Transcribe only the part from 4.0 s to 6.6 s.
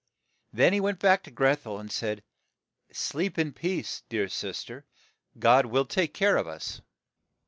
dear sister, God will take care of